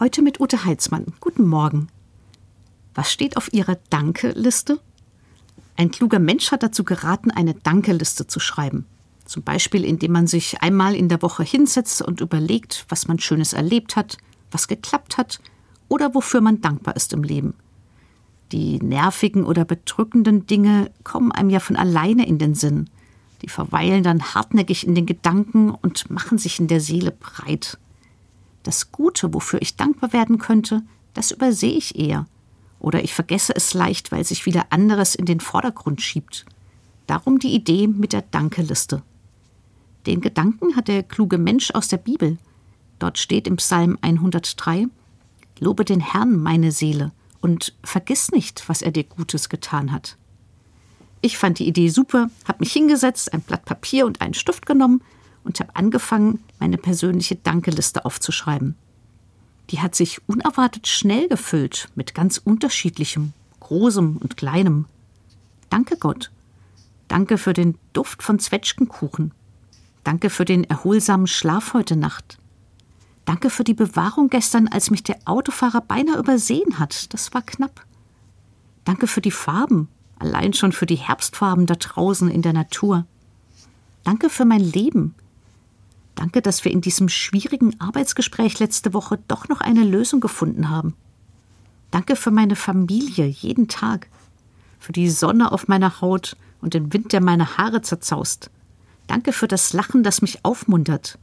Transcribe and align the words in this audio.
Heute 0.00 0.22
mit 0.22 0.40
Ute 0.40 0.64
Heitzmann. 0.64 1.04
Guten 1.20 1.46
Morgen. 1.46 1.88
Was 2.94 3.12
steht 3.12 3.36
auf 3.36 3.52
Ihrer 3.52 3.76
Danke-Liste? 3.90 4.80
Ein 5.76 5.90
kluger 5.90 6.18
Mensch 6.18 6.50
hat 6.52 6.62
dazu 6.62 6.84
geraten, 6.84 7.30
eine 7.30 7.52
Danke-Liste 7.52 8.26
zu 8.26 8.40
schreiben. 8.40 8.86
Zum 9.26 9.42
Beispiel, 9.42 9.84
indem 9.84 10.12
man 10.12 10.26
sich 10.26 10.62
einmal 10.62 10.94
in 10.94 11.10
der 11.10 11.20
Woche 11.20 11.42
hinsetzt 11.42 12.00
und 12.00 12.22
überlegt, 12.22 12.86
was 12.88 13.08
man 13.08 13.18
Schönes 13.18 13.52
erlebt 13.52 13.94
hat, 13.94 14.16
was 14.50 14.68
geklappt 14.68 15.18
hat 15.18 15.38
oder 15.88 16.14
wofür 16.14 16.40
man 16.40 16.62
dankbar 16.62 16.96
ist 16.96 17.12
im 17.12 17.22
Leben. 17.22 17.52
Die 18.52 18.78
nervigen 18.78 19.44
oder 19.44 19.66
bedrückenden 19.66 20.46
Dinge 20.46 20.90
kommen 21.04 21.30
einem 21.30 21.50
ja 21.50 21.60
von 21.60 21.76
alleine 21.76 22.26
in 22.26 22.38
den 22.38 22.54
Sinn. 22.54 22.88
Die 23.42 23.50
verweilen 23.50 24.02
dann 24.02 24.32
hartnäckig 24.32 24.86
in 24.86 24.94
den 24.94 25.04
Gedanken 25.04 25.70
und 25.70 26.10
machen 26.10 26.38
sich 26.38 26.58
in 26.58 26.68
der 26.68 26.80
Seele 26.80 27.10
breit. 27.10 27.76
Das 28.62 28.92
Gute, 28.92 29.32
wofür 29.32 29.62
ich 29.62 29.76
dankbar 29.76 30.12
werden 30.12 30.38
könnte, 30.38 30.82
das 31.14 31.30
übersehe 31.30 31.72
ich 31.72 31.98
eher. 31.98 32.26
Oder 32.78 33.02
ich 33.02 33.14
vergesse 33.14 33.54
es 33.54 33.74
leicht, 33.74 34.12
weil 34.12 34.24
sich 34.24 34.46
wieder 34.46 34.66
anderes 34.70 35.14
in 35.14 35.26
den 35.26 35.40
Vordergrund 35.40 36.00
schiebt. 36.00 36.46
Darum 37.06 37.38
die 37.38 37.54
Idee 37.54 37.86
mit 37.86 38.12
der 38.12 38.22
Dankeliste. 38.22 39.02
Den 40.06 40.20
Gedanken 40.20 40.76
hat 40.76 40.88
der 40.88 41.02
kluge 41.02 41.38
Mensch 41.38 41.72
aus 41.72 41.88
der 41.88 41.98
Bibel. 41.98 42.38
Dort 42.98 43.18
steht 43.18 43.46
im 43.46 43.56
Psalm 43.56 43.98
103: 44.00 44.86
Lobe 45.58 45.84
den 45.84 46.00
Herrn, 46.00 46.36
meine 46.40 46.72
Seele, 46.72 47.12
und 47.40 47.74
vergiss 47.82 48.30
nicht, 48.30 48.68
was 48.68 48.82
er 48.82 48.92
dir 48.92 49.04
Gutes 49.04 49.48
getan 49.48 49.92
hat. 49.92 50.16
Ich 51.22 51.36
fand 51.36 51.58
die 51.58 51.68
Idee 51.68 51.88
super, 51.90 52.30
habe 52.46 52.60
mich 52.60 52.72
hingesetzt, 52.72 53.32
ein 53.34 53.42
Blatt 53.42 53.66
Papier 53.66 54.06
und 54.06 54.22
einen 54.22 54.32
Stift 54.32 54.64
genommen 54.64 55.02
und 55.44 55.60
habe 55.60 55.76
angefangen, 55.76 56.42
meine 56.58 56.78
persönliche 56.78 57.36
Dankeliste 57.36 58.04
aufzuschreiben. 58.04 58.76
Die 59.70 59.80
hat 59.80 59.94
sich 59.94 60.20
unerwartet 60.28 60.88
schnell 60.88 61.28
gefüllt 61.28 61.88
mit 61.94 62.14
ganz 62.14 62.38
unterschiedlichem, 62.38 63.32
großem 63.60 64.16
und 64.16 64.36
kleinem. 64.36 64.86
Danke 65.68 65.96
Gott. 65.96 66.30
Danke 67.08 67.38
für 67.38 67.52
den 67.52 67.76
Duft 67.92 68.22
von 68.22 68.38
Zwetschgenkuchen. 68.38 69.32
Danke 70.04 70.30
für 70.30 70.44
den 70.44 70.64
erholsamen 70.64 71.26
Schlaf 71.26 71.74
heute 71.74 71.96
Nacht. 71.96 72.38
Danke 73.24 73.50
für 73.50 73.64
die 73.64 73.74
Bewahrung 73.74 74.28
gestern, 74.28 74.66
als 74.66 74.90
mich 74.90 75.04
der 75.04 75.18
Autofahrer 75.24 75.82
beinahe 75.82 76.18
übersehen 76.18 76.78
hat. 76.78 77.12
Das 77.14 77.32
war 77.32 77.42
knapp. 77.42 77.84
Danke 78.84 79.06
für 79.06 79.20
die 79.20 79.30
Farben, 79.30 79.88
allein 80.18 80.52
schon 80.52 80.72
für 80.72 80.86
die 80.86 80.96
Herbstfarben 80.96 81.66
da 81.66 81.74
draußen 81.74 82.28
in 82.28 82.42
der 82.42 82.52
Natur. 82.52 83.06
Danke 84.02 84.30
für 84.30 84.44
mein 84.44 84.60
Leben. 84.60 85.14
Danke, 86.14 86.42
dass 86.42 86.64
wir 86.64 86.72
in 86.72 86.80
diesem 86.80 87.08
schwierigen 87.08 87.80
Arbeitsgespräch 87.80 88.58
letzte 88.58 88.92
Woche 88.92 89.18
doch 89.28 89.48
noch 89.48 89.60
eine 89.60 89.84
Lösung 89.84 90.20
gefunden 90.20 90.68
haben. 90.68 90.94
Danke 91.90 92.16
für 92.16 92.30
meine 92.30 92.56
Familie 92.56 93.26
jeden 93.26 93.68
Tag, 93.68 94.08
für 94.78 94.92
die 94.92 95.10
Sonne 95.10 95.52
auf 95.52 95.68
meiner 95.68 96.00
Haut 96.00 96.36
und 96.60 96.74
den 96.74 96.92
Wind, 96.92 97.12
der 97.12 97.20
meine 97.20 97.56
Haare 97.56 97.82
zerzaust. 97.82 98.50
Danke 99.06 99.32
für 99.32 99.48
das 99.48 99.72
Lachen, 99.72 100.02
das 100.02 100.22
mich 100.22 100.44
aufmuntert. 100.44 101.18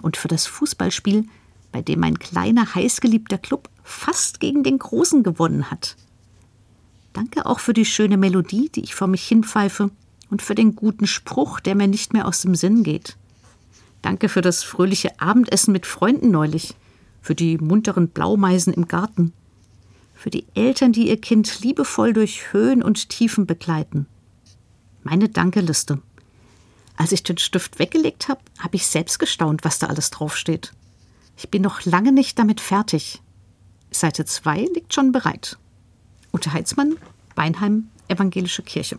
Und 0.00 0.16
für 0.16 0.28
das 0.28 0.46
Fußballspiel, 0.46 1.26
bei 1.72 1.82
dem 1.82 2.00
mein 2.00 2.18
kleiner, 2.18 2.74
heißgeliebter 2.74 3.38
Club 3.38 3.68
fast 3.82 4.40
gegen 4.40 4.62
den 4.62 4.78
Großen 4.78 5.22
gewonnen 5.22 5.70
hat. 5.70 5.96
Danke 7.12 7.44
auch 7.44 7.60
für 7.60 7.74
die 7.74 7.84
schöne 7.84 8.16
Melodie, 8.16 8.70
die 8.70 8.82
ich 8.82 8.94
vor 8.94 9.08
mich 9.08 9.26
hinpfeife, 9.26 9.90
und 10.30 10.42
für 10.42 10.54
den 10.54 10.76
guten 10.76 11.06
Spruch, 11.06 11.60
der 11.60 11.74
mir 11.74 11.88
nicht 11.88 12.12
mehr 12.12 12.26
aus 12.26 12.40
dem 12.42 12.54
Sinn 12.54 12.84
geht. 12.84 13.16
Danke 14.02 14.28
für 14.28 14.40
das 14.40 14.62
fröhliche 14.62 15.20
Abendessen 15.20 15.72
mit 15.72 15.86
Freunden 15.86 16.30
neulich, 16.30 16.74
für 17.20 17.34
die 17.34 17.58
munteren 17.58 18.08
Blaumeisen 18.08 18.72
im 18.72 18.88
Garten, 18.88 19.32
für 20.14 20.30
die 20.30 20.46
Eltern, 20.54 20.92
die 20.92 21.08
ihr 21.08 21.20
Kind 21.20 21.60
liebevoll 21.60 22.12
durch 22.12 22.52
Höhen 22.52 22.82
und 22.82 23.08
Tiefen 23.08 23.46
begleiten. 23.46 24.06
Meine 25.02 25.28
Dankeliste. 25.28 26.00
Als 26.96 27.12
ich 27.12 27.22
den 27.22 27.38
Stift 27.38 27.78
weggelegt 27.78 28.28
habe, 28.28 28.40
habe 28.58 28.76
ich 28.76 28.86
selbst 28.86 29.18
gestaunt, 29.18 29.64
was 29.64 29.78
da 29.78 29.86
alles 29.86 30.10
draufsteht. 30.10 30.72
Ich 31.36 31.50
bin 31.50 31.62
noch 31.62 31.84
lange 31.86 32.12
nicht 32.12 32.38
damit 32.38 32.60
fertig. 32.60 33.22
Seite 33.90 34.26
2 34.26 34.68
liegt 34.74 34.92
schon 34.92 35.10
bereit. 35.10 35.58
Ute 36.32 36.52
Heitzmann, 36.52 36.96
Weinheim, 37.34 37.88
Evangelische 38.08 38.62
Kirche. 38.62 38.98